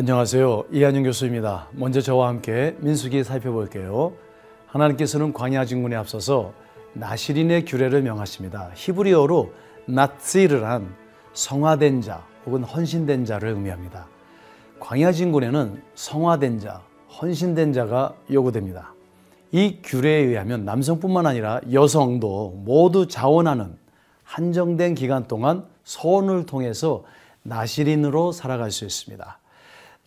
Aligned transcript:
안녕하세요. 0.00 0.66
이한영 0.70 1.02
교수입니다. 1.02 1.66
먼저 1.72 2.00
저와 2.00 2.28
함께 2.28 2.76
민수기 2.78 3.24
살펴볼게요. 3.24 4.12
하나님께서는 4.68 5.32
광야 5.32 5.64
진군에 5.64 5.96
앞서서 5.96 6.52
나시린의 6.92 7.64
규례를 7.64 8.02
명하십니다. 8.02 8.70
히브리어로 8.76 9.52
나tsi르란 9.86 10.94
성화된 11.32 12.02
자 12.02 12.24
혹은 12.46 12.62
헌신된 12.62 13.24
자를 13.24 13.48
의미합니다. 13.48 14.06
광야 14.78 15.10
진군에는 15.10 15.82
성화된 15.96 16.60
자, 16.60 16.80
헌신된 17.20 17.72
자가 17.72 18.14
요구됩니다. 18.30 18.94
이 19.50 19.80
규례에 19.82 20.22
의하면 20.26 20.64
남성뿐만 20.64 21.26
아니라 21.26 21.60
여성도 21.72 22.52
모두 22.64 23.08
자원하는 23.08 23.76
한정된 24.22 24.94
기간 24.94 25.26
동안 25.26 25.66
소원을 25.82 26.46
통해서 26.46 27.02
나시린으로 27.42 28.30
살아갈 28.30 28.70
수 28.70 28.84
있습니다. 28.84 29.40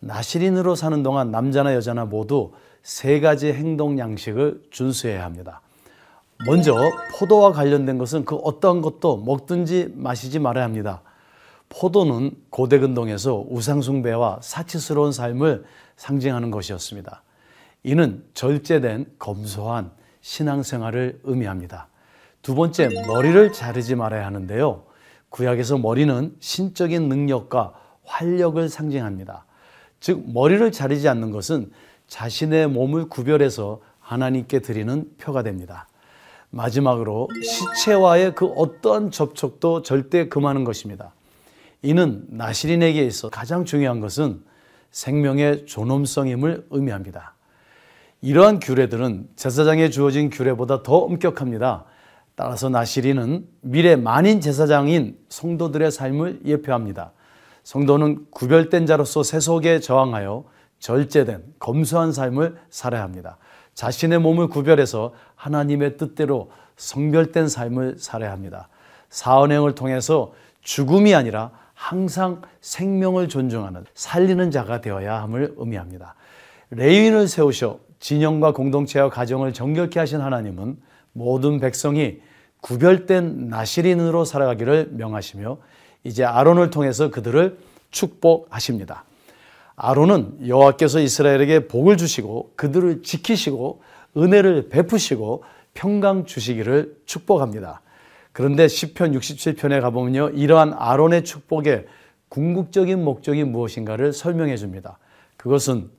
나시린으로 0.02 0.74
사는 0.74 1.02
동안 1.02 1.30
남자나 1.30 1.74
여자나 1.74 2.04
모두 2.06 2.52
세 2.82 3.20
가지 3.20 3.52
행동 3.52 3.98
양식을 3.98 4.64
준수해야 4.70 5.24
합니다. 5.24 5.60
먼저 6.44 6.74
포도와 7.18 7.52
관련된 7.52 7.98
것은 7.98 8.24
그 8.24 8.34
어떠한 8.34 8.82
것도 8.82 9.18
먹든지 9.18 9.92
마시지 9.94 10.40
말아야 10.40 10.64
합니다. 10.64 11.02
포도는 11.68 12.32
고대 12.50 12.80
근동에서 12.80 13.44
우상숭배와 13.48 14.40
사치스러운 14.42 15.12
삶을 15.12 15.64
상징하는 15.96 16.50
것이었습니다. 16.50 17.22
이는 17.84 18.24
절제된 18.34 19.06
검소한 19.20 19.92
신앙생활을 20.20 21.20
의미합니다. 21.22 21.86
두 22.42 22.56
번째, 22.56 22.88
머리를 23.06 23.52
자르지 23.52 23.94
말아야 23.94 24.26
하는데요. 24.26 24.82
구약에서 25.28 25.78
머리는 25.78 26.34
신적인 26.40 27.08
능력과 27.08 27.74
활력을 28.04 28.68
상징합니다. 28.68 29.44
즉, 30.02 30.24
머리를 30.26 30.72
자르지 30.72 31.08
않는 31.08 31.30
것은 31.30 31.70
자신의 32.08 32.68
몸을 32.68 33.08
구별해서 33.08 33.80
하나님께 34.00 34.58
드리는 34.58 35.08
표가 35.16 35.44
됩니다. 35.44 35.86
마지막으로 36.50 37.28
시체와의 37.40 38.34
그 38.34 38.46
어떠한 38.46 39.12
접촉도 39.12 39.82
절대 39.82 40.28
금하는 40.28 40.64
것입니다. 40.64 41.14
이는 41.82 42.26
나시린에게 42.30 43.06
있어 43.06 43.30
가장 43.30 43.64
중요한 43.64 44.00
것은 44.00 44.42
생명의 44.90 45.66
존엄성임을 45.66 46.66
의미합니다. 46.70 47.34
이러한 48.22 48.58
규례들은 48.58 49.28
제사장에 49.36 49.88
주어진 49.90 50.30
규례보다 50.30 50.82
더 50.82 50.96
엄격합니다. 50.96 51.84
따라서 52.34 52.68
나시린은 52.68 53.46
미래 53.60 53.94
만인 53.94 54.40
제사장인 54.40 55.16
성도들의 55.28 55.92
삶을 55.92 56.40
예표합니다. 56.44 57.12
성도는 57.64 58.26
구별된 58.30 58.86
자로서 58.86 59.22
세속에 59.22 59.80
저항하여 59.80 60.44
절제된 60.78 61.42
검소한 61.58 62.12
삶을 62.12 62.56
살아야 62.70 63.02
합니다. 63.02 63.38
자신의 63.74 64.18
몸을 64.18 64.48
구별해서 64.48 65.12
하나님의 65.36 65.96
뜻대로 65.96 66.50
성별된 66.76 67.48
삶을 67.48 67.96
살아야 67.98 68.32
합니다. 68.32 68.68
사언행을 69.10 69.74
통해서 69.74 70.32
죽음이 70.62 71.14
아니라 71.14 71.50
항상 71.74 72.42
생명을 72.60 73.28
존중하는 73.28 73.84
살리는 73.94 74.50
자가 74.50 74.80
되어야 74.80 75.22
함을 75.22 75.54
의미합니다. 75.56 76.14
레인을 76.70 77.28
세우셔 77.28 77.78
진영과 77.98 78.52
공동체와 78.52 79.10
가정을 79.10 79.52
정결케 79.52 79.98
하신 80.00 80.20
하나님은 80.20 80.78
모든 81.12 81.60
백성이 81.60 82.20
구별된 82.60 83.48
나시린으로 83.48 84.24
살아가기를 84.24 84.90
명하시며 84.92 85.58
이제 86.04 86.24
아론을 86.24 86.70
통해서 86.70 87.10
그들을 87.10 87.58
축복하십니다. 87.90 89.04
아론은 89.76 90.46
여호와께서 90.46 91.00
이스라엘에게 91.00 91.68
복을 91.68 91.96
주시고 91.96 92.52
그들을 92.56 93.02
지키시고 93.02 93.82
은혜를 94.16 94.68
베푸시고 94.68 95.44
평강 95.74 96.26
주시기를 96.26 96.96
축복합니다. 97.06 97.80
그런데 98.32 98.68
시편 98.68 99.12
67편에 99.12 99.80
가보면요. 99.80 100.30
이러한 100.30 100.74
아론의 100.74 101.24
축복의 101.24 101.86
궁극적인 102.28 103.02
목적이 103.02 103.44
무엇인가를 103.44 104.12
설명해 104.12 104.56
줍니다. 104.56 104.98
그것은 105.36 105.90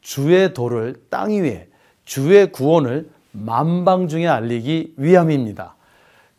주의 0.00 0.52
도를 0.54 0.94
땅 1.10 1.30
위에 1.30 1.68
주의 2.04 2.50
구원을 2.50 3.10
만방 3.30 4.08
중에 4.08 4.26
알리기 4.26 4.94
위함입니다. 4.96 5.76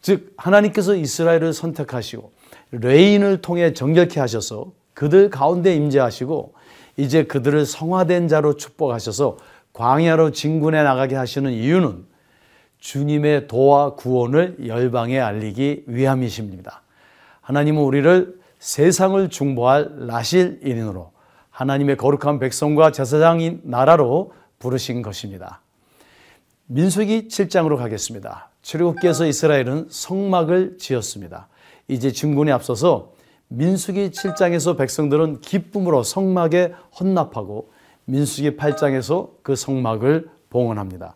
즉 0.02 0.34
하나님께서 0.38 0.96
이스라엘을 0.96 1.54
선택하시고 1.54 2.32
레인을 2.72 3.42
통해 3.42 3.74
정결케 3.74 4.20
하셔서 4.20 4.72
그들 4.94 5.30
가운데 5.30 5.76
임재하시고 5.76 6.54
이제 6.98 7.24
그들을 7.24 7.66
성화된 7.66 8.28
자로 8.28 8.56
축복하셔서 8.56 9.38
광야로 9.74 10.32
진군해 10.32 10.84
나가게 10.84 11.16
하시는 11.16 11.52
이유는 11.52 12.06
주님의 12.80 13.48
도와 13.48 13.96
구원을 13.96 14.68
열방에 14.68 15.20
알리기 15.20 15.86
위함이십니다. 15.88 16.82
하나님은 17.42 17.82
우리를 17.82 18.40
세상을 18.60 19.30
중보할 19.30 20.08
라실 20.08 20.60
인으로 20.64 21.12
하나님의 21.50 21.98
거룩한 21.98 22.40
백성과 22.40 22.92
제사장인 22.92 23.62
나라로 23.64 24.34
부르신 24.60 25.02
것입니다. 25.02 25.62
민수기 26.68 27.28
7장으로 27.28 27.78
가겠습니다. 27.78 28.50
출애굽기에서 28.62 29.26
이스라엘은 29.26 29.88
성막을 29.90 30.78
지었습니다. 30.78 31.48
이제 31.88 32.12
증군에 32.12 32.52
앞서서 32.52 33.14
민수기 33.50 34.12
7장에서 34.12 34.78
백성들은 34.78 35.42
기쁨으로 35.42 36.04
성막에 36.04 36.74
헌납하고 37.00 37.72
민수기 38.06 38.58
8장에서 38.58 39.30
그 39.44 39.56
성막을 39.56 40.30
봉헌합니다. 40.50 41.16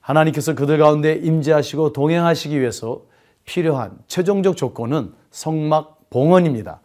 하나님께서 0.00 0.54
그들 0.54 0.78
가운데 0.78 1.14
임재하시고 1.14 1.92
동행하시기 1.92 2.58
위해서 2.60 3.02
필요한 3.44 3.98
최종적 4.06 4.56
조건은 4.56 5.12
성막 5.30 6.10
봉헌입니다. 6.10 6.80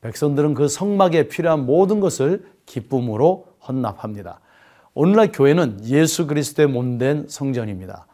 백성들은 0.00 0.54
그 0.54 0.68
성막에 0.68 1.28
필요한 1.28 1.66
모든 1.66 2.00
것을 2.00 2.46
기쁨으로 2.66 3.46
헌납합니다. 3.66 4.40
오늘날 4.94 5.32
교회는 5.32 5.84
예수 5.84 6.26
그리스도의 6.26 6.68
몸된 6.68 7.26
성전입니다. 7.28 8.06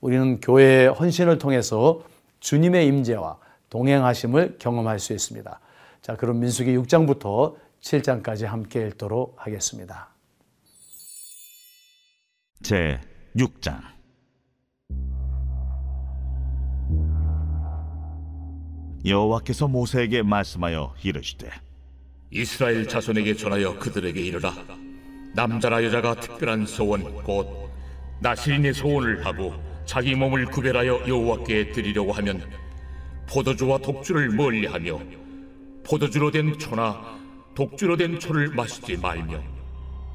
우리는 0.00 0.40
교회의 0.40 0.88
헌신을 0.88 1.38
통해서 1.38 2.02
주님의 2.40 2.86
임재와 2.86 3.36
동행하심을 3.72 4.58
경험할 4.58 4.98
수 4.98 5.14
있습니다. 5.14 5.60
자, 6.02 6.16
그럼 6.16 6.40
민수기 6.40 6.76
6장부터 6.76 7.56
7장까지 7.80 8.44
함께 8.44 8.86
읽도록 8.86 9.34
하겠습니다. 9.38 10.10
제 12.62 13.00
6장 13.34 13.80
여호와께서 19.06 19.68
모세에게 19.68 20.22
말씀하여 20.22 20.94
이르시되 21.02 21.50
이스라엘 22.30 22.86
자손에게 22.86 23.34
전하여 23.34 23.78
그들에게 23.78 24.20
이르라 24.20 24.52
남자나 25.34 25.82
여자가 25.82 26.14
특별한 26.20 26.66
소원 26.66 27.24
곧 27.24 27.70
나시린의 28.20 28.74
소원을 28.74 29.26
하고 29.26 29.54
자기 29.86 30.14
몸을 30.14 30.46
구별하여 30.46 31.08
여호와께 31.08 31.72
드리려고 31.72 32.12
하면 32.12 32.42
포도주와 33.28 33.78
독주를 33.78 34.30
멀리하며 34.30 35.00
포도주로 35.84 36.30
된 36.30 36.58
초나 36.58 37.18
독주로 37.54 37.96
된 37.96 38.18
초를 38.18 38.48
마시지 38.50 38.96
말며 38.96 39.42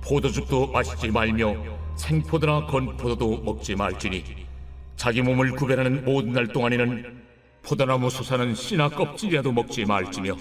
포도즙도 0.03 0.67
마시지 0.67 1.11
말며 1.11 1.55
생포도나 1.95 2.67
건포도도 2.67 3.41
먹지 3.43 3.75
말지니 3.75 4.23
자기 4.95 5.21
몸을 5.21 5.51
구별하는 5.51 6.05
모든 6.05 6.33
날 6.33 6.47
동안에는 6.47 7.23
포도나무 7.63 8.09
솟아는 8.09 8.55
씨나 8.55 8.89
껍질이라도 8.89 9.51
먹지 9.51 9.85
말지며 9.85 10.37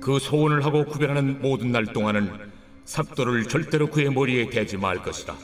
그 0.00 0.18
소원을 0.18 0.64
하고 0.64 0.84
구별하는 0.84 1.40
모든 1.40 1.72
날 1.72 1.86
동안은 1.86 2.52
삭도를 2.84 3.48
절대로 3.48 3.88
그의 3.88 4.10
머리에 4.10 4.50
대지 4.50 4.76
말 4.76 5.02
것이다. 5.02 5.34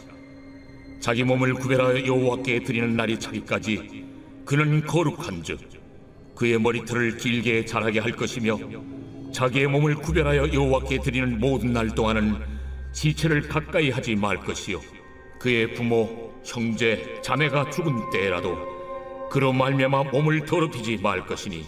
자기 1.01 1.25
몸을 1.25 1.55
구별하여 1.55 2.07
여호와께 2.07 2.65
드리는 2.65 2.95
날이 2.95 3.19
차기까지 3.19 4.05
그는 4.45 4.85
거룩한즉 4.87 5.80
그의 6.41 6.59
머리털을 6.59 7.19
길게 7.19 7.67
자라게 7.67 7.99
할 7.99 8.13
것이며 8.13 8.59
자기의 9.31 9.67
몸을 9.67 9.97
구별하여 9.97 10.51
여호와께 10.51 11.01
드리는 11.01 11.39
모든 11.39 11.75
날 11.75 11.95
동안은 11.95 12.35
지체를 12.93 13.47
가까이 13.47 13.91
하지 13.91 14.17
말 14.17 14.39
것이요. 14.39 14.81
그의 15.39 15.75
부모 15.75 16.33
형제 16.43 17.21
자매가 17.21 17.69
죽은 17.69 18.09
때라도 18.11 18.57
그로 19.31 19.53
말미암아 19.53 20.05
몸을 20.05 20.47
더럽히지 20.47 20.97
말 21.03 21.27
것이니 21.27 21.67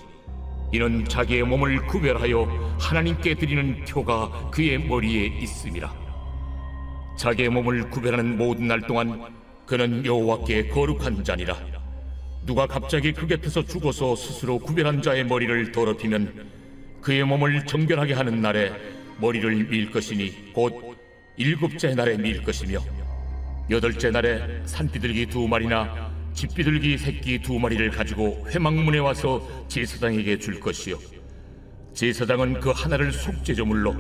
이는 0.72 1.04
자기의 1.04 1.42
몸을 1.42 1.86
구별하여 1.86 2.78
하나님께 2.80 3.34
드리는 3.34 3.84
표가 3.84 4.48
그의 4.50 4.78
머리에 4.78 5.26
있음이라. 5.38 5.94
자기의 7.18 7.50
몸을 7.50 7.90
구별하는 7.90 8.38
모든 8.38 8.68
날 8.68 8.80
동안 8.80 9.22
그는 9.66 10.06
여호와께 10.06 10.68
거룩한 10.68 11.25
자니라 11.25 11.71
누가 12.44 12.66
갑자기 12.66 13.12
그 13.12 13.26
곁에서 13.26 13.64
죽어서 13.64 14.16
스스로 14.16 14.58
구별한 14.58 15.00
자의 15.00 15.24
머리를 15.24 15.70
더럽히면 15.70 16.50
그의 17.00 17.24
몸을 17.24 17.66
정결하게 17.66 18.14
하는 18.14 18.42
날에 18.42 18.72
머리를 19.18 19.68
밀 19.68 19.90
것이니 19.90 20.52
곧 20.52 20.96
일곱째 21.36 21.94
날에 21.94 22.16
밀 22.16 22.42
것이며 22.42 22.80
여덟째 23.70 24.10
날에 24.10 24.62
산비둘기 24.64 25.26
두 25.26 25.46
마리나 25.46 26.10
집비둘기 26.34 26.98
새끼 26.98 27.40
두 27.40 27.58
마리를 27.58 27.90
가지고 27.90 28.44
회막문에 28.48 28.98
와서 28.98 29.46
제사장에게 29.68 30.38
줄 30.38 30.58
것이요. 30.58 30.98
제사장은 31.94 32.60
그 32.60 32.70
하나를 32.70 33.12
속죄제물로 33.12 33.94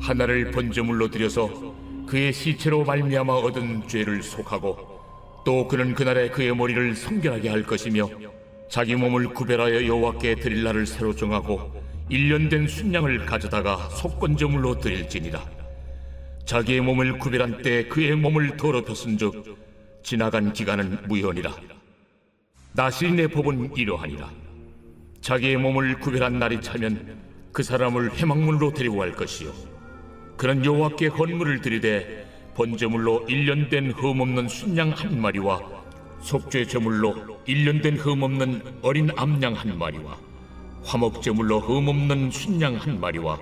하나를 0.00 0.50
번제물로 0.50 1.10
드려서 1.10 1.74
그의 2.06 2.32
시체로 2.32 2.84
말미암아 2.84 3.32
얻은 3.32 3.88
죄를 3.88 4.22
속하고 4.22 4.95
또 5.46 5.68
그는 5.68 5.94
그날에 5.94 6.28
그의 6.28 6.56
머리를 6.56 6.96
성결하게 6.96 7.48
할 7.50 7.62
것이며 7.62 8.10
자기 8.68 8.96
몸을 8.96 9.28
구별하여 9.28 9.86
여호와께 9.86 10.34
드릴 10.34 10.64
날을 10.64 10.86
새로 10.86 11.14
정하고 11.14 11.72
일년된 12.08 12.66
순양을 12.66 13.26
가져다가 13.26 13.88
속건제물로 13.90 14.80
드릴지니라. 14.80 15.40
자기의 16.46 16.80
몸을 16.80 17.18
구별한 17.20 17.62
때 17.62 17.86
그의 17.86 18.16
몸을 18.16 18.56
더럽혔은즉 18.56 19.56
지나간 20.02 20.52
기간은 20.52 21.06
무효니라. 21.06 21.54
나시린의 22.72 23.28
법은 23.28 23.76
이러하니라. 23.76 24.28
자기의 25.20 25.58
몸을 25.58 26.00
구별한 26.00 26.40
날이 26.40 26.60
차면 26.60 27.18
그 27.52 27.62
사람을 27.62 28.14
해망문으로 28.14 28.72
데리고 28.72 28.96
갈 28.96 29.12
것이요. 29.12 29.52
그는 30.36 30.64
여호와께 30.64 31.06
헌물을 31.06 31.60
드리되 31.60 32.25
번제물로 32.56 33.26
일년된 33.28 33.90
흠없는 33.90 34.48
순양 34.48 34.90
한 34.92 35.20
마리와 35.20 35.60
속죄 36.20 36.66
제물로 36.66 37.14
일년된 37.44 37.98
흠없는 37.98 38.78
어린 38.80 39.10
암양 39.14 39.52
한 39.52 39.78
마리와 39.78 40.16
화목 40.82 41.20
제물로 41.20 41.60
흠없는 41.60 42.30
순양 42.30 42.76
한 42.76 42.98
마리와 42.98 43.38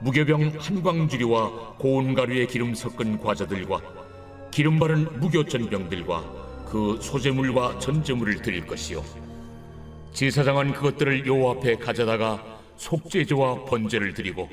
무교병 0.00 0.54
한 0.58 0.82
광주리와 0.82 1.74
고운 1.76 2.14
가루에 2.14 2.46
기름 2.46 2.74
섞은 2.74 3.18
과자들과 3.18 3.78
기름 4.50 4.78
바른 4.78 5.06
무교 5.20 5.44
전병들과 5.44 6.64
그 6.70 6.98
소제물과 7.02 7.78
전제물을 7.78 8.40
드릴 8.40 8.66
것이요. 8.66 9.04
제사장은 10.14 10.72
그것들을 10.72 11.26
여호와 11.26 11.56
앞에 11.56 11.76
가져다가 11.76 12.42
속죄제와 12.78 13.66
번제를 13.66 14.14
드리고 14.14 14.48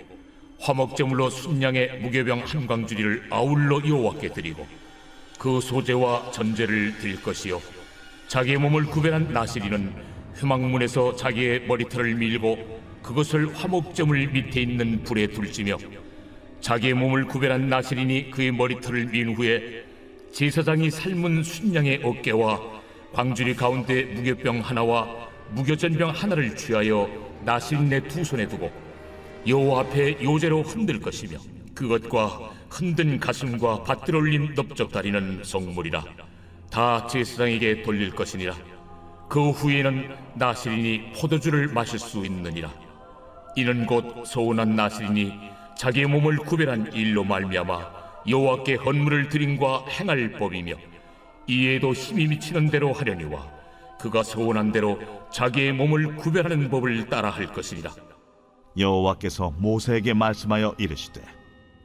화목제물로 0.59 1.29
순양의 1.29 1.99
무교병 1.99 2.43
한 2.45 2.67
광주리를 2.67 3.27
아울러 3.29 3.81
여호와께 3.87 4.33
드리고 4.33 4.67
그 5.37 5.61
소제와 5.61 6.31
전제를 6.31 6.97
드릴 6.97 7.21
것이요. 7.21 7.61
자기의 8.27 8.57
몸을 8.57 8.85
구별한 8.85 9.31
나시리는 9.31 9.93
회막문에서 10.41 11.15
자기의 11.15 11.67
머리털을 11.67 12.15
밀고 12.15 12.81
그것을 13.01 13.55
화목제물 13.55 14.27
밑에 14.27 14.61
있는 14.61 15.03
불에 15.03 15.27
둘지며 15.27 15.77
자기의 16.59 16.93
몸을 16.95 17.25
구별한 17.25 17.69
나시린이 17.69 18.31
그의 18.31 18.51
머리털을 18.51 19.05
민 19.05 19.35
후에 19.35 19.85
제사장이 20.33 20.89
삶은 20.91 21.43
순양의 21.43 22.01
어깨와 22.03 22.59
광주리 23.13 23.55
가운데 23.55 24.03
무교병 24.03 24.59
하나와 24.59 25.07
무교전병 25.51 26.09
하나를 26.09 26.55
취하여 26.55 27.09
나시린의 27.45 28.07
두 28.09 28.23
손에 28.23 28.47
두고 28.47 28.86
여호와 29.47 29.81
앞에 29.81 30.17
요제로 30.21 30.61
흔들 30.61 30.99
것이며 30.99 31.37
그것과 31.73 32.51
흔든 32.69 33.19
가슴과 33.19 33.83
밭들 33.83 34.15
올린 34.15 34.53
넓적다리는 34.53 35.43
성물이라. 35.43 36.03
다 36.69 37.07
제사장에게 37.07 37.83
돌릴 37.83 38.11
것이니라. 38.11 38.53
그 39.29 39.51
후에는 39.51 40.15
나시린이 40.35 41.13
포도주를 41.13 41.67
마실 41.67 41.97
수 41.99 42.25
있느니라. 42.25 42.73
이는 43.55 43.85
곧 43.85 44.25
소원한 44.25 44.75
나시린이 44.75 45.33
자기의 45.77 46.07
몸을 46.07 46.37
구별한 46.37 46.93
일로 46.93 47.23
말미암아 47.23 47.97
여호와께 48.27 48.75
헌물을 48.75 49.29
드림과 49.29 49.85
행할 49.87 50.33
법이며 50.33 50.73
이에도 51.47 51.93
힘이 51.93 52.27
미치는 52.27 52.69
대로 52.69 52.91
하려니와 52.91 53.47
그가 53.99 54.23
소원한 54.23 54.71
대로 54.71 54.99
자기의 55.31 55.71
몸을 55.73 56.17
구별하는 56.17 56.69
법을 56.69 57.07
따라 57.07 57.29
할 57.29 57.47
것이니라 57.47 57.91
여호와께서 58.77 59.53
모세에게 59.57 60.13
말씀하여 60.13 60.75
이르시되 60.77 61.21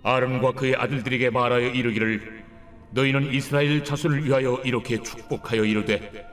아론과 0.03 0.53
그의 0.53 0.77
아들들에게 0.77 1.31
말하여 1.31 1.69
이르기를 1.69 2.45
너희는 2.91 3.33
이스라엘 3.33 3.83
자손을 3.85 4.25
위하여 4.25 4.61
이렇게 4.65 5.03
축복하여 5.03 5.65
이르되 5.65 6.27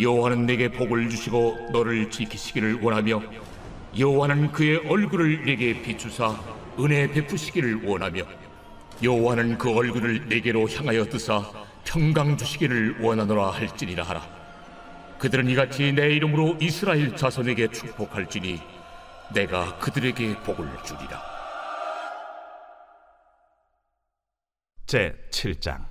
여호와는 0.00 0.46
내게 0.46 0.70
복을 0.70 1.08
주시고 1.08 1.70
너를 1.72 2.10
지키시기를 2.10 2.80
원하며 2.82 3.22
여호와는 3.98 4.50
그의 4.52 4.78
얼굴을 4.88 5.44
내게 5.44 5.80
비추사 5.80 6.34
은혜 6.80 7.06
베푸시기를 7.08 7.84
원하며 7.84 8.22
여호와는 9.02 9.58
그 9.58 9.70
얼굴을 9.70 10.28
내게로 10.28 10.68
향하여 10.68 11.04
드사 11.04 11.42
평강 11.84 12.36
주시기를 12.36 13.00
원하노라 13.00 13.50
할지니라 13.50 14.02
하라. 14.04 14.26
그들은 15.18 15.48
이같이 15.50 15.92
내 15.92 16.10
이름으로 16.14 16.56
이스라엘 16.60 17.14
자손에게 17.14 17.68
축복할지니 17.68 18.60
내가 19.32 19.78
그들에게 19.78 20.40
복을 20.42 20.66
주리라. 20.84 21.22
제 24.86 25.16
7장. 25.30 25.86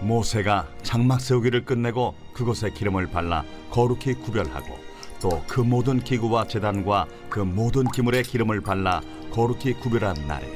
모세가 0.00 0.66
장막 0.82 1.20
세우기를 1.20 1.64
끝내고 1.66 2.14
그곳에 2.32 2.70
기름을 2.70 3.08
발라 3.08 3.44
거룩히 3.70 4.14
구별하고 4.14 4.78
또 5.20 5.42
그 5.46 5.60
모든 5.60 6.00
기구와 6.00 6.46
제단과 6.46 7.06
그 7.28 7.40
모든 7.40 7.84
기물에 7.84 8.22
기름을 8.22 8.62
발라 8.62 9.02
거룩히 9.30 9.74
구별한 9.74 10.26
날에 10.26 10.46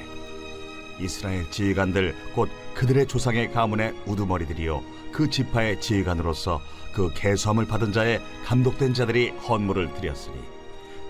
이스라엘 0.99 1.51
지휘관들 1.51 2.15
곧 2.35 2.49
그들의 2.75 3.07
조상의 3.07 3.53
가문의 3.53 3.93
우두머리들이요 4.07 4.83
그 5.13 5.29
지파의 5.29 5.81
지휘관으로서 5.81 6.61
그 6.95 7.13
계수함을 7.15 7.67
받은 7.67 7.93
자의 7.93 8.21
감독된 8.45 8.95
자들이 8.95 9.31
헌물을 9.31 9.93
드렸으니 9.95 10.37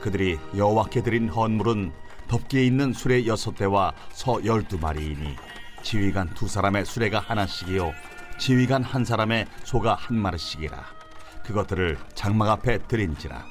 그들이 0.00 0.38
여호와께 0.56 1.02
드린 1.02 1.28
헌물은 1.28 1.92
덮기에 2.28 2.64
있는 2.64 2.92
수레 2.92 3.26
여섯 3.26 3.54
대와 3.54 3.92
서 4.10 4.42
열두 4.44 4.78
마리이니 4.78 5.36
지휘관 5.82 6.32
두 6.34 6.48
사람의 6.48 6.86
수레가 6.86 7.20
하나씩이요 7.20 7.92
지휘관 8.38 8.82
한 8.82 9.04
사람의 9.04 9.46
소가 9.62 9.94
한 9.94 10.16
마리씩이라. 10.16 10.84
그것들을 11.44 11.98
장막 12.14 12.48
앞에 12.48 12.78
드린지라. 12.88 13.44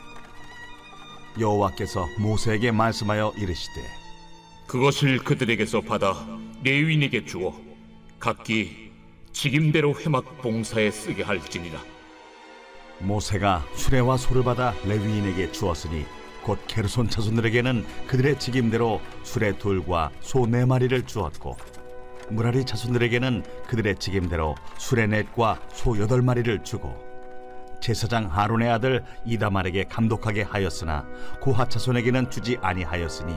여호와께서 1.39 2.07
모세에게 2.19 2.71
말씀하여 2.71 3.33
이르시되 3.37 3.81
그것을 4.67 5.19
그들에게서 5.19 5.81
받아 5.81 6.13
레위인에게 6.63 7.25
주어 7.25 7.59
각기 8.19 8.91
직임대로 9.31 9.99
회막 9.99 10.41
봉사에 10.41 10.91
쓰게 10.91 11.23
할지니라 11.23 11.92
모세가 12.99 13.63
수레와 13.75 14.17
소를 14.17 14.43
받아 14.43 14.73
레위인에게 14.85 15.51
주었으니 15.51 16.05
곧 16.43 16.59
게르손 16.67 17.09
자손들에게는 17.09 17.85
그들의 18.07 18.39
직임대로 18.39 19.01
수레 19.23 19.57
둘과 19.57 20.11
소 20.19 20.45
네 20.45 20.65
마리를 20.65 21.03
주었고 21.05 21.57
무라리 22.29 22.65
자손들에게는 22.65 23.43
그들의 23.67 23.95
직임대로 23.97 24.55
수레 24.77 25.07
넷과 25.07 25.59
소 25.73 25.97
여덟 25.99 26.21
마리를 26.21 26.63
주고 26.63 26.95
제사장 27.81 28.27
하론의 28.27 28.69
아들 28.69 29.03
이다말에게 29.25 29.85
감독하게 29.85 30.43
하였으나 30.43 31.05
고하 31.41 31.67
자손에게는 31.67 32.29
주지 32.29 32.57
아니하였으니 32.61 33.35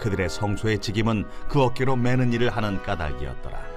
그들의 0.00 0.28
성소의 0.28 0.80
직임은 0.80 1.24
그 1.48 1.62
어깨로 1.62 1.94
매는 1.94 2.32
일을 2.32 2.50
하는 2.50 2.82
까닭이었더라. 2.82 3.73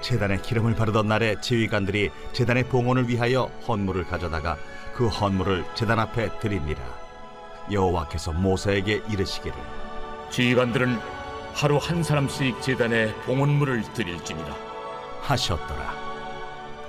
제단에 0.00 0.38
기름을 0.38 0.74
바르던 0.74 1.08
날에 1.08 1.40
지휘관들이 1.40 2.10
제단의 2.32 2.64
봉헌을 2.64 3.08
위하여 3.08 3.44
헌물을 3.66 4.04
가져다가 4.04 4.56
그 4.94 5.08
헌물을 5.08 5.64
제단 5.74 5.98
앞에 5.98 6.38
드립니다. 6.40 6.82
여호와께서 7.70 8.32
모세에게 8.32 9.02
이르시기를 9.10 9.56
지휘관들은 10.30 10.98
하루 11.54 11.76
한 11.76 12.02
사람씩 12.02 12.62
제단에 12.62 13.14
봉헌물을 13.26 13.82
드릴지니라 13.94 14.56
하셨더라. 15.22 16.10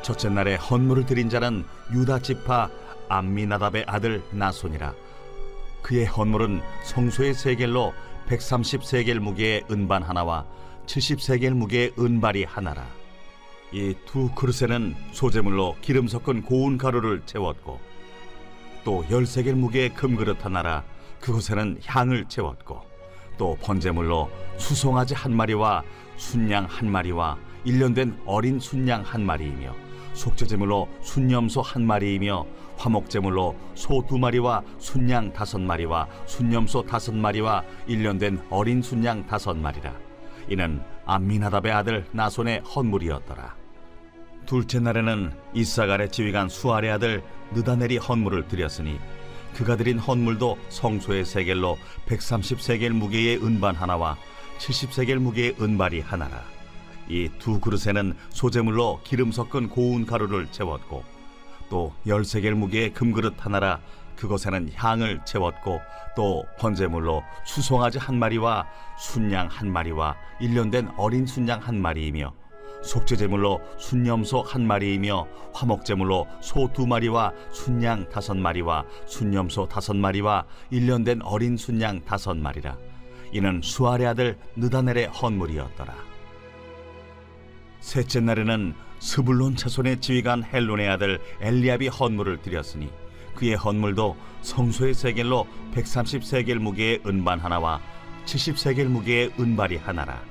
첫째 0.01 0.29
날에 0.29 0.55
헌물을 0.55 1.05
드린 1.05 1.29
자는 1.29 1.65
유다 1.93 2.19
지파 2.19 2.69
암미나답의 3.09 3.85
아들 3.87 4.23
나손이라. 4.31 4.93
그의 5.81 6.05
헌물은 6.05 6.61
성소의 6.83 7.33
세겔로 7.33 7.93
130세겔 8.27 9.19
무게의 9.19 9.65
은반 9.69 10.03
하나와 10.03 10.45
70세겔 10.85 11.51
무게의 11.51 11.93
은발이 11.99 12.45
하나라. 12.45 13.00
이 13.73 13.95
두 14.05 14.29
그릇에는 14.35 14.95
소재물로 15.11 15.77
기름 15.81 16.07
섞은 16.07 16.41
고운 16.43 16.77
가루를 16.77 17.21
채웠고 17.25 17.79
또 18.83 19.05
열세겔 19.09 19.55
무게의 19.55 19.93
금그릇 19.93 20.43
하나라 20.43 20.83
그곳에는 21.21 21.79
향을 21.85 22.25
채웠고 22.27 22.81
또 23.37 23.57
번제물로 23.61 24.29
수송아지 24.57 25.13
한 25.13 25.33
마리와 25.35 25.83
순양 26.17 26.65
한 26.65 26.91
마리와 26.91 27.37
일년된 27.63 28.21
어린 28.25 28.59
순양 28.59 29.03
한 29.03 29.25
마리이며 29.25 29.73
속죄제물로 30.13 30.89
순염소 31.01 31.61
한 31.61 31.85
마리이며 31.87 32.45
화목제물로 32.77 33.55
소 33.75 34.05
두 34.05 34.17
마리와 34.17 34.63
순양 34.79 35.31
다섯 35.31 35.59
마리와 35.61 36.07
순염소 36.25 36.83
다섯 36.85 37.15
마리와 37.15 37.63
일년된 37.87 38.43
어린 38.49 38.81
순양 38.81 39.27
다섯 39.27 39.55
마리라. 39.55 39.93
이는 40.49 40.81
암미나답의 41.05 41.71
아들 41.71 42.05
나손의 42.11 42.61
헌물이었더라 42.61 43.60
둘째 44.51 44.81
날에는 44.81 45.31
이사갈의 45.53 46.11
지휘관 46.11 46.49
수알의 46.49 46.91
아들 46.91 47.23
느다넬이 47.53 47.95
헌물을 47.99 48.49
드렸으니 48.49 48.99
그가 49.55 49.77
드린 49.77 49.97
헌물도 49.97 50.57
성소의 50.67 51.23
세겔로 51.23 51.77
130세겔 52.05 52.89
무게의 52.89 53.37
은반 53.37 53.75
하나와 53.75 54.17
70세겔 54.59 55.19
무게의 55.19 55.55
은발이 55.61 56.01
하나라. 56.01 56.43
이 57.07 57.29
두 57.39 57.61
그릇에는 57.61 58.13
소재물로 58.31 58.99
기름 59.05 59.31
섞은 59.31 59.69
고운 59.69 60.05
가루를 60.05 60.51
채웠고 60.51 61.05
또 61.69 61.93
열세겔 62.05 62.53
무게의 62.53 62.91
금그릇 62.91 63.35
하나라 63.37 63.79
그것에는 64.17 64.71
향을 64.75 65.21
채웠고 65.23 65.79
또 66.17 66.43
번제물로 66.59 67.23
수송아지 67.45 67.99
한 67.99 68.19
마리와 68.19 68.67
순양 68.99 69.47
한 69.47 69.71
마리와 69.71 70.17
일년된 70.41 70.89
어린 70.97 71.25
순양 71.25 71.61
한 71.61 71.81
마리이며 71.81 72.40
속죄제물로 72.83 73.61
순염소 73.77 74.41
한 74.41 74.65
마리이며 74.65 75.27
화목제물로 75.53 76.27
소 76.41 76.67
두 76.73 76.87
마리와 76.87 77.33
순양 77.51 78.09
다섯 78.09 78.35
마리와 78.35 78.85
순염소 79.05 79.67
다섯 79.67 79.95
마리와 79.95 80.45
일년된 80.69 81.21
어린 81.23 81.57
순양 81.57 82.05
다섯 82.05 82.35
마리라. 82.35 82.77
이는 83.33 83.61
수아의 83.63 84.07
아들 84.07 84.37
느다넬의 84.55 85.07
헌물이었더라. 85.07 85.93
셋째 87.79 88.19
날에는 88.19 88.73
스불론 88.99 89.55
차손의 89.55 90.01
지휘관 90.01 90.43
헬론의 90.43 90.87
아들 90.87 91.19
엘리압이 91.41 91.87
헌물을 91.87 92.41
드렸으니 92.41 92.91
그의 93.35 93.55
헌물도 93.55 94.15
성소의 94.41 94.93
세겔로 94.93 95.47
130세겔 95.73 96.55
무게의 96.55 97.01
은반 97.07 97.39
하나와 97.39 97.81
70세겔 98.25 98.85
무게의 98.85 99.31
은발이 99.39 99.77
하나라 99.77 100.21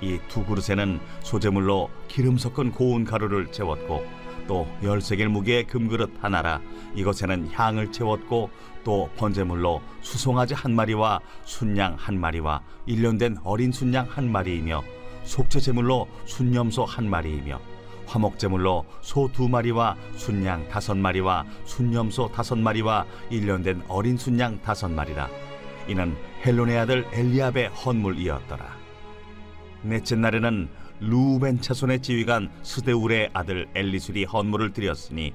이 0.00 0.18
두 0.28 0.44
그릇에는 0.44 1.00
소재물로 1.22 1.90
기름 2.08 2.36
섞은 2.38 2.72
고운 2.72 3.04
가루를 3.04 3.52
채웠고 3.52 4.04
또 4.46 4.66
열세겔 4.82 5.28
무게의 5.28 5.66
금그릇 5.66 6.12
하나라 6.20 6.60
이것에는 6.94 7.50
향을 7.52 7.92
채웠고 7.92 8.50
또 8.82 9.10
번제물로 9.16 9.80
수송아지 10.00 10.54
한 10.54 10.74
마리와 10.74 11.20
순양 11.44 11.96
한 11.98 12.18
마리와 12.18 12.62
일년된 12.86 13.38
어린 13.44 13.70
순양 13.72 14.08
한 14.10 14.30
마리이며 14.32 14.82
속죄 15.24 15.60
제물로 15.60 16.08
순염소 16.24 16.84
한 16.84 17.08
마리이며 17.08 17.60
화목제물로 18.06 18.84
소 19.02 19.28
두 19.32 19.48
마리와 19.48 19.96
순양 20.16 20.68
다섯 20.68 20.96
마리와 20.96 21.44
순염소 21.64 22.32
다섯 22.32 22.58
마리와 22.58 23.06
일년된 23.30 23.84
어린 23.86 24.16
순양 24.16 24.62
다섯 24.62 24.90
마리라. 24.90 25.28
이는 25.86 26.16
헬론의 26.44 26.78
아들 26.78 27.06
엘리압의 27.12 27.68
헌물이었더라 27.68 28.79
넷째 29.82 30.16
날에는 30.16 30.68
루벤 31.00 31.60
차손의 31.60 32.02
지휘관 32.02 32.50
스데울의 32.62 33.30
아들 33.32 33.66
엘리술이 33.74 34.24
헌물을 34.24 34.72
드렸으니 34.72 35.32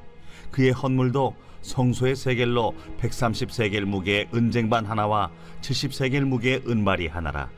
그의 0.51 0.71
헌물도 0.71 1.35
성소의 1.61 2.15
세겔로 2.15 2.75
130세겔 2.99 3.85
무게의 3.85 4.29
은쟁반 4.33 4.85
하나와 4.85 5.31
70세겔 5.61 6.21
무게의 6.25 6.61
은발이 6.67 7.07
하나라. 7.07 7.49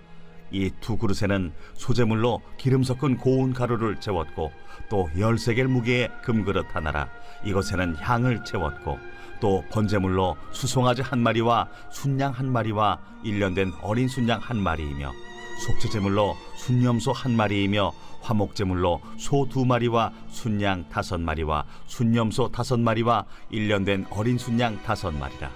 이 0.49 0.71
두 0.79 0.95
그릇에는 0.97 1.51
소재물로 1.73 2.41
기름 2.57 2.81
섞은 2.83 3.17
고운 3.17 3.53
가루를 3.53 3.99
채웠고 3.99 4.51
또 4.89 5.09
열세겔 5.17 5.67
무게의 5.67 6.09
금그릇 6.23 6.73
하나라. 6.73 7.09
이것에는 7.43 7.97
향을 7.97 8.45
채웠고 8.45 8.97
또 9.41 9.63
번제물로 9.69 10.37
수송아지 10.51 11.01
한 11.01 11.19
마리와 11.19 11.67
순양 11.91 12.31
한 12.31 12.49
마리와 12.51 12.99
일년된 13.23 13.73
어린 13.81 14.07
순양 14.07 14.39
한 14.39 14.57
마리이며 14.57 15.11
속죄제물로 15.59 16.35
순염소 16.55 17.11
한 17.11 17.35
마리이며 17.35 17.93
화목제물로 18.21 19.01
소 19.17 19.47
두 19.47 19.65
마리와 19.65 20.11
순양 20.29 20.89
다섯 20.89 21.19
마리와 21.19 21.65
순염소 21.85 22.51
다섯 22.51 22.79
마리와 22.79 23.25
일년된 23.49 24.07
어린 24.09 24.37
순양 24.37 24.83
다섯 24.83 25.11
마리라. 25.11 25.49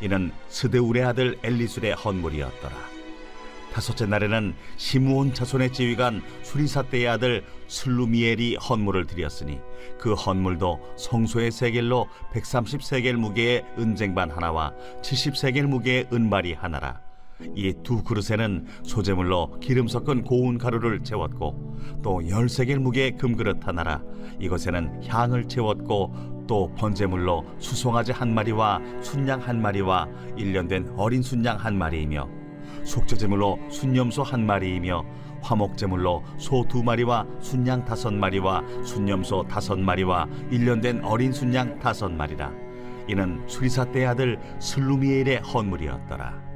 이는 0.00 0.32
스데울의 0.48 1.04
아들 1.04 1.38
엘리술의 1.42 1.94
헌물이었더라. 1.94 2.92
다섯째 3.72 4.04
날에는 4.04 4.54
시므온 4.76 5.32
자손의 5.32 5.72
지휘관 5.72 6.22
수리사떼의 6.42 7.08
아들 7.08 7.44
슬루미엘이 7.68 8.56
헌물을 8.56 9.06
드렸으니 9.06 9.60
그 9.98 10.12
헌물도 10.12 10.94
성소의 10.98 11.50
세겔로 11.50 12.06
130세겔 12.34 13.14
무게의 13.14 13.64
은쟁반 13.78 14.30
하나와 14.30 14.72
70세겔 15.00 15.62
무게의 15.62 16.08
은발이 16.12 16.52
하나라 16.52 17.00
이 17.56 17.72
두 17.82 18.02
그릇에는 18.02 18.66
소재물로 18.82 19.58
기름 19.60 19.88
섞은 19.88 20.24
고운 20.24 20.58
가루를 20.58 21.02
채웠고 21.02 21.76
또 22.02 22.28
열세겔 22.28 22.78
무게의 22.80 23.16
금그릇 23.16 23.66
하나라 23.66 24.02
이것에는 24.40 25.02
향을 25.06 25.48
채웠고 25.48 26.44
또 26.46 26.72
번제물로 26.76 27.44
수송아지 27.58 28.12
한 28.12 28.34
마리와 28.34 28.80
순양 29.00 29.40
한 29.40 29.62
마리와 29.62 30.08
일년된 30.36 30.94
어린 30.96 31.22
순양 31.22 31.56
한 31.56 31.76
마리이며 31.78 32.28
속죄제물로 32.84 33.58
순염소 33.70 34.22
한 34.22 34.44
마리이며 34.46 35.04
화목제물로 35.42 36.22
소 36.38 36.64
두 36.68 36.82
마리와 36.82 37.26
순양 37.40 37.84
다섯 37.84 38.12
마리와 38.12 38.62
순염소 38.84 39.44
다섯 39.48 39.78
마리와 39.78 40.28
일년된 40.50 41.04
어린 41.04 41.32
순양 41.32 41.80
다섯 41.80 42.10
마리라. 42.10 42.52
이는 43.08 43.42
수리사떼의 43.48 44.06
아들 44.06 44.38
슬루미엘의 44.60 45.38
헌물이었더라 45.38 46.51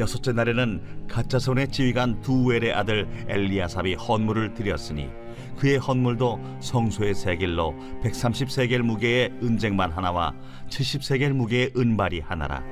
여섯째 0.00 0.32
날에는 0.32 1.06
가짜손의 1.08 1.68
지휘관 1.68 2.22
두웰의 2.22 2.72
아들 2.72 3.06
엘리야삽이 3.28 3.94
헌물을 3.94 4.54
드렸으니 4.54 5.08
그의 5.56 5.76
헌물도 5.76 6.40
성소의 6.60 7.14
세겔로 7.14 7.74
130세겔 8.02 8.78
무게의 8.78 9.30
은쟁만 9.42 9.92
하나와 9.92 10.34
70세겔 10.68 11.32
무게의 11.32 11.72
은발이 11.76 12.20
하나라. 12.20 12.62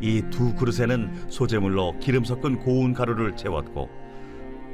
이 0.00 0.22
두 0.30 0.54
그릇에는 0.54 1.28
소재물로 1.28 1.98
기름 1.98 2.24
섞은 2.24 2.60
고운 2.60 2.94
가루를 2.94 3.36
채웠고 3.36 3.88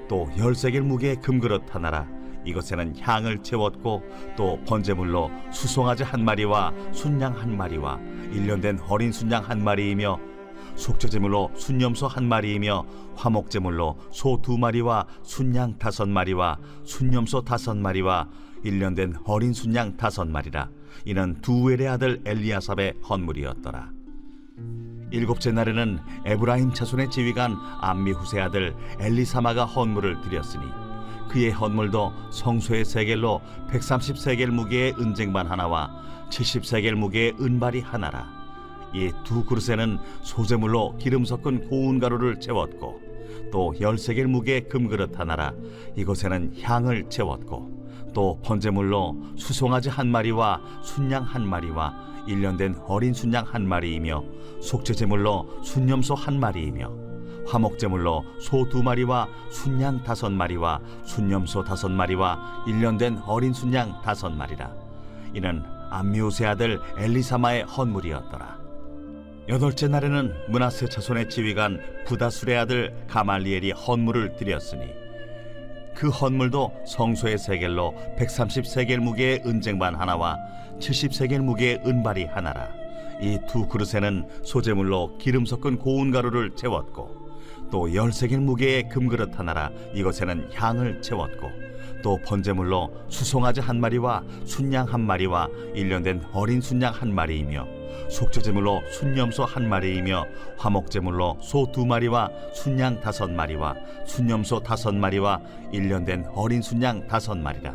또 0.08 0.28
열세겔 0.36 0.82
무게의 0.82 1.16
금그릇 1.16 1.74
하나라. 1.74 2.06
이것에는 2.44 2.96
향을 3.00 3.42
채웠고 3.42 4.02
또 4.36 4.60
번제물로 4.66 5.30
수송아지 5.52 6.02
한 6.02 6.24
마리와 6.24 6.72
순양 6.92 7.40
한 7.40 7.56
마리와 7.56 8.00
일년된 8.32 8.80
어린 8.88 9.12
순양 9.12 9.44
한 9.44 9.62
마리이며 9.62 10.31
속죄제물로 10.76 11.52
순염소 11.56 12.06
한 12.06 12.28
마리이며 12.28 12.84
화목제물로 13.16 13.98
소 14.10 14.40
두 14.42 14.58
마리와 14.58 15.06
순양 15.22 15.78
다섯 15.78 16.08
마리와 16.08 16.58
순염소 16.84 17.42
다섯 17.42 17.76
마리와 17.76 18.28
일년된 18.64 19.16
어린 19.24 19.52
순양 19.52 19.96
다섯 19.96 20.26
마리라. 20.26 20.68
이는 21.04 21.40
두엘의 21.40 21.88
아들 21.88 22.20
엘리야삽의 22.24 22.94
헌물이었더라. 23.08 23.90
일곱째 25.10 25.52
날에는 25.52 25.98
에브라임 26.24 26.72
자손의 26.72 27.10
지휘관 27.10 27.56
암미 27.80 28.12
후세 28.12 28.40
아들 28.40 28.74
엘리사마가 28.98 29.66
헌물을 29.66 30.20
드렸으니 30.22 30.64
그의 31.28 31.50
헌물도 31.50 32.12
성소의 32.30 32.84
세겔로 32.84 33.40
130세겔 33.70 34.46
무게의 34.46 34.94
은쟁반 34.98 35.46
하나와 35.46 35.90
70세겔 36.30 36.94
무게의 36.94 37.34
은발이 37.40 37.80
하나라 37.80 38.41
이 38.94 39.10
두 39.24 39.44
그릇에는 39.44 39.98
소재물로 40.22 40.96
기름 40.98 41.24
섞은 41.24 41.68
고운 41.68 41.98
가루를 41.98 42.40
채웠고 42.40 43.00
또 43.50 43.74
열세겔 43.80 44.26
무게의 44.28 44.68
금그릇 44.68 45.18
하나라 45.18 45.52
이곳에는 45.96 46.54
향을 46.60 47.08
채웠고 47.08 47.82
또 48.14 48.38
번제물로 48.42 49.16
수송아지 49.36 49.88
한 49.88 50.08
마리와 50.08 50.60
순양 50.82 51.22
한 51.22 51.48
마리와 51.48 52.12
일년된 52.26 52.76
어린 52.86 53.12
순양 53.14 53.46
한 53.48 53.66
마리이며 53.66 54.22
속죄제물로 54.60 55.62
순염소 55.64 56.14
한 56.14 56.38
마리이며 56.38 56.92
화목제물로 57.46 58.24
소 58.38 58.68
두 58.68 58.82
마리와 58.82 59.28
순양 59.50 60.04
다섯 60.04 60.30
마리와 60.30 60.80
순염소 61.04 61.64
다섯 61.64 61.90
마리와 61.90 62.64
일년된 62.68 63.18
어린 63.26 63.52
순양 63.52 64.00
다섯 64.02 64.30
마리라. 64.30 64.70
이는 65.34 65.64
암미우세 65.90 66.46
아들 66.46 66.78
엘리사마의 66.96 67.64
헌물이었더라 67.64 68.61
여덟째 69.48 69.88
날에는 69.88 70.32
문하세 70.48 70.88
자손의 70.88 71.28
지휘관 71.28 72.04
부다술의 72.06 72.58
아들 72.58 72.94
가말리엘이 73.08 73.72
헌물을 73.72 74.36
드렸으니 74.36 74.86
그 75.96 76.08
헌물도 76.08 76.72
성소의 76.86 77.38
세겔로 77.38 77.94
130세겔 78.18 78.98
무게의 78.98 79.42
은쟁반 79.44 79.94
하나와 79.96 80.38
70세겔 80.78 81.40
무게의 81.40 81.82
은발이 81.84 82.24
하나라. 82.26 82.68
이 83.20 83.38
두 83.48 83.68
그릇에는 83.68 84.28
소재물로 84.42 85.18
기름 85.18 85.44
섞은 85.44 85.78
고운 85.78 86.10
가루를 86.10 86.54
채웠고 86.56 87.30
또 87.70 87.92
열세겔 87.94 88.40
무게의 88.40 88.88
금그릇 88.88 89.38
하나라. 89.38 89.70
이것에는 89.94 90.50
향을 90.54 91.02
채웠고 91.02 91.50
또 92.02 92.18
번제물로 92.24 92.92
수송아지 93.08 93.60
한 93.60 93.80
마리와 93.80 94.22
순양 94.44 94.86
한 94.86 95.00
마리와 95.02 95.48
일년된 95.74 96.24
어린 96.32 96.60
순양 96.60 96.94
한 96.94 97.14
마리이며 97.14 97.81
속죄제물로 98.08 98.82
순염소 98.90 99.44
한 99.44 99.68
마리이며 99.68 100.26
화목제물로 100.58 101.38
소 101.40 101.70
두 101.72 101.86
마리와 101.86 102.30
순양 102.54 103.00
다섯 103.00 103.30
마리와 103.30 103.74
순염소 104.06 104.60
다섯 104.60 104.94
마리와 104.94 105.40
일년된 105.72 106.26
어린 106.34 106.60
순양 106.62 107.06
다섯 107.06 107.36
마리라. 107.36 107.74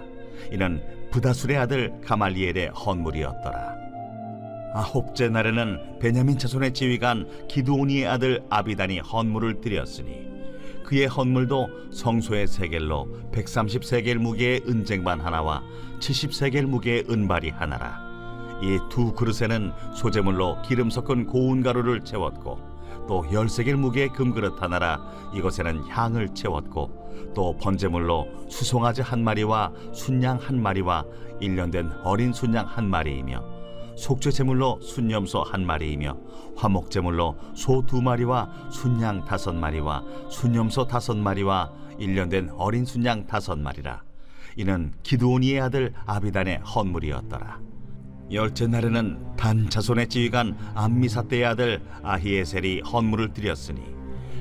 이는 0.51 0.83
부다술의 1.11 1.57
아들 1.57 1.93
가말리엘의 2.01 2.69
헌물이었더라. 2.69 3.75
아홉째 4.73 5.29
날에는 5.29 5.99
베냐민 5.99 6.37
자손의 6.37 6.73
지휘관 6.73 7.47
기드오니의 7.47 8.05
아들 8.07 8.43
아비단이 8.49 8.99
헌물을 8.99 9.61
드렸으니 9.61 10.27
그의 10.83 11.07
헌물도 11.07 11.91
성소의 11.91 12.47
세겔로 12.47 13.07
130세겔 13.31 14.15
무게의 14.15 14.61
은쟁반 14.67 15.19
하나와 15.19 15.63
70세겔 15.99 16.65
무게의 16.65 17.05
은발이 17.09 17.49
하나라 17.49 18.06
이 18.61 18.79
두 18.89 19.13
그릇에는 19.13 19.71
소재물로 19.93 20.61
기름 20.63 20.89
섞은 20.89 21.27
고운 21.27 21.61
가루를 21.61 22.03
채웠고 22.03 22.59
또 23.07 23.25
열세겔 23.31 23.77
무게의 23.77 24.09
금그릇 24.09 24.61
하나라 24.61 24.99
이것에는 25.33 25.87
향을 25.87 26.33
채웠고 26.33 27.31
또 27.35 27.55
번제물로 27.57 28.27
수송아지 28.49 29.01
한 29.01 29.23
마리와 29.23 29.71
순양 29.93 30.37
한 30.41 30.61
마리와 30.61 31.05
일년된 31.39 31.91
어린 32.03 32.33
순양 32.33 32.65
한 32.65 32.89
마리이며 32.89 33.57
속죄 33.95 34.31
제물로 34.31 34.79
순염소 34.81 35.41
한 35.43 35.65
마리이며 35.65 36.17
화목 36.55 36.91
제물로 36.91 37.35
소 37.55 37.83
두 37.85 38.01
마리와 38.01 38.49
순양 38.71 39.25
다섯 39.25 39.53
마리와 39.53 40.03
순염소 40.29 40.85
다섯 40.87 41.15
마리와 41.17 41.71
일년된 41.97 42.51
어린 42.57 42.85
순양 42.85 43.25
다섯 43.25 43.57
마리라. 43.57 44.03
이는 44.55 44.93
기드오니의 45.03 45.61
아들 45.61 45.93
아비단의 46.05 46.59
헌물이었더라 46.59 47.59
열째 48.31 48.67
날에는 48.67 49.35
단 49.37 49.69
자손의 49.69 50.09
지휘관 50.09 50.57
암미사떼의 50.75 51.45
아들 51.45 51.81
아히에셀이 52.03 52.81
헌물을 52.81 53.33
드렸으니 53.33 53.96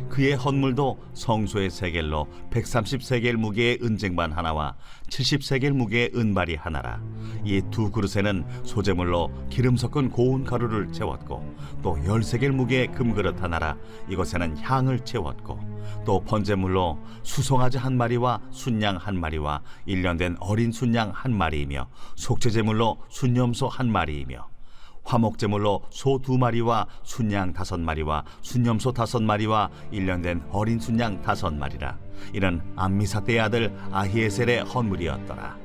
그의 0.09 0.35
헌물도 0.35 0.99
성소의 1.15 1.71
세겔로 1.71 2.29
130세겔 2.51 3.37
무게의 3.37 3.79
은쟁반 3.83 4.33
하나와 4.33 4.77
70세겔 5.09 5.71
무게의 5.71 6.13
은발이 6.15 6.57
하나라. 6.57 7.01
이 7.45 7.61
두 7.71 7.91
그릇에는 7.91 8.45
소재물로 8.65 9.31
기름 9.51 9.77
섞은 9.77 10.11
고운 10.11 10.45
가루를 10.45 10.93
채웠고 10.93 11.57
또 11.83 11.99
열세겔 12.05 12.53
무게의 12.53 12.93
금그릇 12.93 13.43
하나라. 13.43 13.77
이것에는 14.09 14.59
향을 14.59 15.01
채웠고 15.05 15.59
또 16.05 16.21
번제물로 16.25 16.99
수송아지 17.23 17.79
한 17.79 17.97
마리와 17.97 18.41
순양 18.51 18.97
한 18.97 19.19
마리와 19.19 19.63
일년된 19.87 20.37
어린 20.41 20.73
순양 20.73 21.13
한 21.15 21.33
마리이며 21.37 21.89
속죄제물로 22.17 23.03
순염소 23.09 23.69
한 23.69 23.91
마리이며 23.91 24.56
화목제물로 25.07 25.83
소 25.91 26.19
두 26.19 26.37
마리와 26.37 26.87
순양 27.05 27.53
다섯 27.53 27.79
마리와 27.81 28.25
순염소 28.43 28.93
다섯 28.93 29.23
마리와 29.23 29.71
일년된 29.93 30.43
어린 30.51 30.79
순양 30.79 31.23
다섯 31.23 31.55
마리라. 31.55 31.97
이는 32.35 32.61
암미사떼의 32.77 33.41
아들 33.41 33.77
아히에셀의 33.93 34.65
헌물이었더라. 34.65 35.57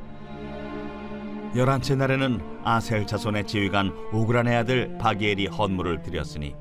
열한째 1.55 1.95
날에는 1.95 2.39
아셀 2.63 3.05
자손의 3.07 3.47
지휘관 3.47 3.91
오그란의 4.13 4.55
아들 4.55 4.97
바기엘이 4.97 5.47
헌물을 5.47 6.01
드렸으니 6.01 6.55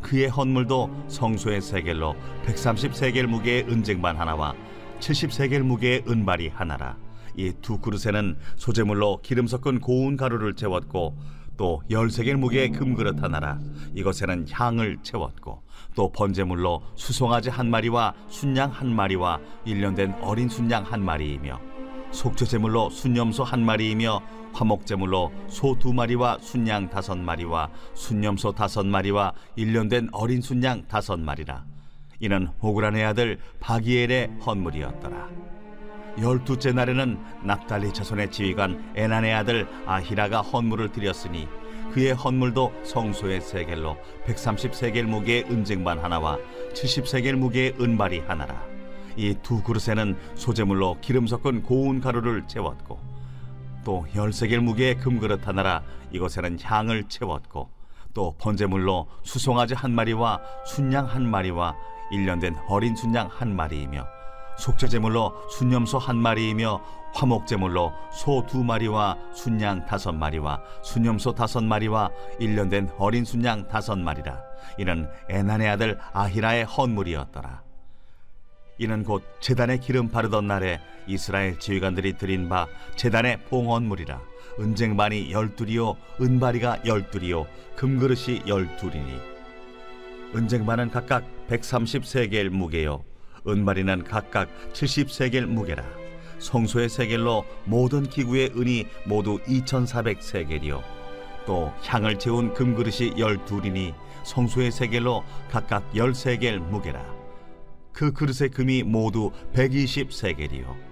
그의 0.00 0.28
헌물도 0.28 1.04
성소의 1.08 1.60
세겔로 1.60 2.14
130세겔 2.46 3.26
무게의 3.26 3.64
은쟁반 3.68 4.16
하나와 4.16 4.54
70세겔 5.00 5.60
무게의 5.60 6.04
은발이 6.08 6.48
하나라. 6.48 6.96
이 7.36 7.52
두 7.60 7.78
그릇에는 7.78 8.36
소재물로 8.56 9.20
기름 9.22 9.46
섞은 9.46 9.80
고운 9.80 10.16
가루를 10.16 10.54
채웠고 10.54 11.16
또 11.60 11.82
열세겔 11.90 12.38
무게의 12.38 12.70
금그릇 12.72 13.22
하나라. 13.22 13.58
이것에는 13.94 14.46
향을 14.50 14.96
채웠고 15.02 15.62
또 15.94 16.10
번제물로 16.10 16.80
수송아지 16.94 17.50
한 17.50 17.68
마리와 17.68 18.14
순양 18.28 18.70
한 18.70 18.96
마리와 18.96 19.38
일년된 19.66 20.14
어린 20.22 20.48
순양 20.48 20.84
한 20.84 21.04
마리이며 21.04 21.60
속죄제물로 22.12 22.88
순염소 22.88 23.44
한 23.44 23.62
마리이며 23.62 24.22
화목제물로 24.54 25.30
소 25.48 25.78
두 25.78 25.92
마리와 25.92 26.38
순양 26.40 26.88
다섯 26.88 27.18
마리와 27.18 27.68
순염소 27.92 28.52
다섯 28.52 28.86
마리와 28.86 29.34
일년된 29.56 30.08
어린 30.12 30.40
순양 30.40 30.88
다섯 30.88 31.20
마리라. 31.20 31.66
이는 32.20 32.46
호그란의 32.62 33.04
아들 33.04 33.38
바기엘의 33.60 34.38
헌물이었더라 34.46 35.28
열두째 36.18 36.72
날에는 36.72 37.18
납달리 37.42 37.92
자손의 37.92 38.30
지휘관 38.30 38.92
에난의 38.96 39.34
아들 39.34 39.68
아히라가 39.86 40.40
헌물을 40.40 40.92
드렸으니 40.92 41.48
그의 41.92 42.12
헌물도 42.12 42.72
성소의 42.84 43.40
세겔로 43.40 43.96
130세겔 44.26 45.02
무게의 45.02 45.44
은쟁반 45.50 45.98
하나와 45.98 46.38
70세겔 46.72 47.34
무게의 47.34 47.74
은발이 47.80 48.20
하나라. 48.20 48.62
이 49.16 49.34
두 49.42 49.62
그릇에는 49.62 50.16
소재물로 50.36 50.98
기름 51.00 51.26
섞은 51.26 51.64
고운 51.64 52.00
가루를 52.00 52.46
채웠고 52.46 52.98
또 53.84 54.06
열세겔 54.14 54.60
무게의 54.60 54.98
금그릇 54.98 55.46
하나라 55.48 55.82
이것에는 56.12 56.58
향을 56.62 57.04
채웠고 57.08 57.70
또 58.14 58.34
번제물로 58.38 59.08
수송아지 59.22 59.74
한 59.74 59.92
마리와 59.92 60.40
순양 60.66 61.06
한 61.06 61.28
마리와 61.28 61.74
일년된 62.12 62.56
어린 62.68 62.94
순양 62.94 63.28
한 63.32 63.54
마리이며 63.56 64.06
속죄제물로 64.60 65.48
순염소 65.50 65.98
한 65.98 66.16
마리이며 66.16 66.80
화목제물로 67.14 67.92
소 68.12 68.46
두 68.46 68.62
마리와 68.62 69.16
순양 69.34 69.86
다섯 69.86 70.12
마리와 70.12 70.62
순염소 70.82 71.34
다섯 71.34 71.64
마리와 71.64 72.10
일년된 72.38 72.90
어린 72.98 73.24
순양 73.24 73.68
다섯 73.68 73.98
마리라. 73.98 74.40
이는 74.78 75.08
에난의 75.28 75.68
아들 75.68 75.98
아히라의 76.12 76.64
헌물이었더라. 76.64 77.62
이는 78.78 79.02
곧 79.04 79.22
제단에 79.40 79.78
기름 79.78 80.08
바르던 80.08 80.46
날에 80.46 80.80
이스라엘 81.06 81.58
지휘관들이 81.58 82.16
드린 82.16 82.48
바 82.48 82.66
제단의 82.96 83.44
봉헌물이라. 83.44 84.20
은쟁반이 84.60 85.32
열둘이요 85.32 85.96
은바리가 86.20 86.84
열둘이요 86.86 87.46
금그릇이 87.76 88.42
열둘이니. 88.46 89.20
은쟁반은 90.34 90.90
각각 90.90 91.24
130세겔 91.48 92.50
무게요 92.50 93.04
은바리는 93.46 94.04
각각 94.04 94.48
70세겔 94.72 95.46
무게라. 95.46 95.84
성소의 96.38 96.88
세겔로 96.88 97.44
모든 97.64 98.08
기구의 98.08 98.52
은이 98.56 98.86
모두 99.04 99.38
2400세겔이요. 99.46 100.82
또 101.46 101.72
향을 101.84 102.18
채운 102.18 102.54
금그릇이 102.54 103.18
열둘이니 103.18 103.94
성소의 104.24 104.70
세겔로 104.70 105.24
각각 105.50 105.90
10세겔 105.92 106.58
무게라. 106.58 107.04
그 107.92 108.12
그릇의 108.12 108.50
금이 108.50 108.82
모두 108.84 109.30
120세겔이요. 109.54 110.90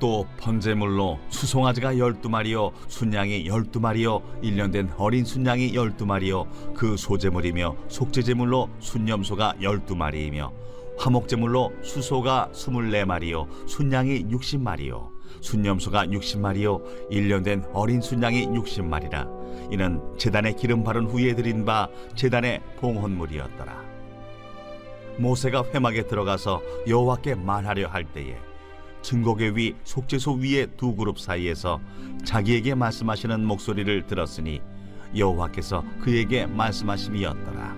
또 0.00 0.26
번제물로 0.38 1.18
수송아지가 1.28 1.98
열두 1.98 2.28
마리요 2.28 2.70
순양이 2.86 3.46
열두 3.46 3.80
마리요 3.80 4.22
일년된 4.42 4.92
어린 4.96 5.24
순양이 5.24 5.74
열두 5.74 6.06
마리요 6.06 6.46
그 6.74 6.96
소제물이며 6.96 7.74
속죄제물로 7.88 8.68
순염소가 8.78 9.54
열두 9.60 9.96
마리이며 9.96 10.52
화목제물로 10.98 11.72
수소가 11.82 12.50
스물네 12.52 13.04
마리요 13.04 13.46
순양이 13.66 14.26
육십 14.30 14.60
마리요 14.60 15.12
순염소가 15.40 16.10
육십 16.10 16.40
마리요 16.40 16.82
일년된 17.10 17.66
어린 17.72 18.00
순양이 18.00 18.48
육십 18.54 18.84
마리라 18.84 19.26
이는 19.70 20.00
제단에 20.18 20.52
기름 20.54 20.82
바른 20.82 21.06
후에 21.06 21.34
드린 21.34 21.64
바 21.64 21.88
제단의 22.16 22.60
봉헌물이었더라 22.78 23.84
모세가 25.18 25.64
회막에 25.72 26.06
들어가서 26.06 26.62
여호와께 26.88 27.36
말하려 27.36 27.88
할 27.88 28.04
때에 28.04 28.36
증거계 29.02 29.50
위 29.50 29.76
속죄소 29.84 30.34
위의 30.34 30.68
두 30.76 30.94
그룹 30.94 31.18
사이에서 31.20 31.80
자기에게 32.24 32.74
말씀하시는 32.74 33.44
목소리를 33.44 34.06
들었으니 34.06 34.60
여호와께서 35.16 35.84
그에게 36.00 36.46
말씀하심이었더라. 36.46 37.77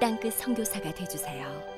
땅끝 0.00 0.34
선교사가 0.34 0.92
되주세요. 0.94 1.77